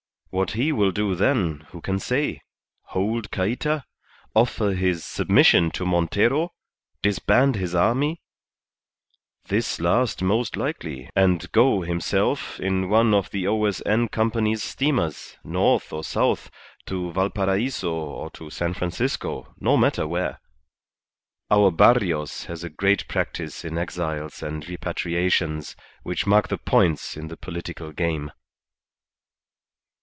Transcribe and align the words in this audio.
What 0.33 0.51
he 0.51 0.71
will 0.71 0.91
do 0.91 1.13
then, 1.13 1.67
who 1.71 1.81
can 1.81 1.99
say? 1.99 2.39
Hold 2.83 3.31
Cayta? 3.31 3.83
Offer 4.33 4.71
his 4.75 5.03
submission 5.03 5.71
to 5.71 5.85
Montero? 5.85 6.53
Disband 7.01 7.57
his 7.57 7.75
army 7.75 8.21
this 9.49 9.81
last 9.81 10.21
most 10.23 10.55
likely, 10.55 11.09
and 11.17 11.51
go 11.51 11.81
himself 11.81 12.61
in 12.61 12.87
one 12.87 13.13
of 13.13 13.29
the 13.31 13.45
O.S.N. 13.45 14.07
Company's 14.07 14.63
steamers, 14.63 15.35
north 15.43 15.91
or 15.91 16.01
south 16.01 16.49
to 16.85 17.11
Valparaiso 17.11 17.91
or 17.91 18.29
to 18.29 18.49
San 18.49 18.73
Francisco, 18.73 19.53
no 19.59 19.75
matter 19.75 20.07
where. 20.07 20.39
Our 21.49 21.71
Barrios 21.71 22.45
has 22.45 22.63
a 22.63 22.69
great 22.69 23.05
practice 23.09 23.65
in 23.65 23.77
exiles 23.77 24.41
and 24.41 24.63
repatriations, 24.69 25.75
which 26.03 26.25
mark 26.25 26.47
the 26.47 26.57
points 26.57 27.17
in 27.17 27.27
the 27.27 27.35
political 27.35 27.91
game." 27.91 28.31